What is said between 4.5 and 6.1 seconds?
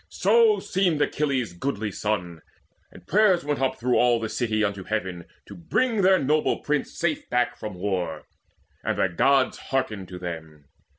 unto Heaven To bring